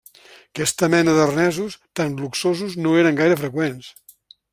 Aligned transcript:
Aquesta 0.53 0.87
mena 0.93 1.13
d'arnesos, 1.19 1.75
tan 1.99 2.15
luxosos, 2.21 2.73
no 2.87 2.95
eren 3.03 3.21
gaire 3.21 3.37
freqüents. 3.43 3.93